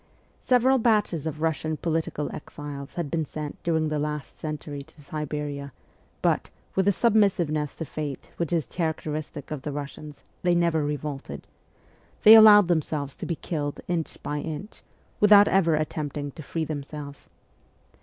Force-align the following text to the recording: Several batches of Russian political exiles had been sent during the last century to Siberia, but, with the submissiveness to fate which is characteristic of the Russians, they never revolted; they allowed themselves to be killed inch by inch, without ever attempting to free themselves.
Several 0.39 0.79
batches 0.79 1.27
of 1.27 1.43
Russian 1.43 1.77
political 1.77 2.33
exiles 2.35 2.95
had 2.95 3.11
been 3.11 3.23
sent 3.23 3.61
during 3.61 3.89
the 3.89 3.99
last 3.99 4.35
century 4.39 4.81
to 4.81 4.99
Siberia, 4.99 5.73
but, 6.23 6.49
with 6.73 6.87
the 6.87 6.91
submissiveness 6.91 7.75
to 7.75 7.85
fate 7.85 8.31
which 8.37 8.51
is 8.51 8.65
characteristic 8.65 9.51
of 9.51 9.61
the 9.61 9.71
Russians, 9.71 10.23
they 10.41 10.55
never 10.55 10.83
revolted; 10.83 11.45
they 12.23 12.33
allowed 12.33 12.67
themselves 12.67 13.15
to 13.17 13.27
be 13.27 13.35
killed 13.35 13.79
inch 13.87 14.17
by 14.23 14.39
inch, 14.39 14.81
without 15.19 15.47
ever 15.47 15.75
attempting 15.75 16.31
to 16.31 16.41
free 16.41 16.65
themselves. 16.65 17.29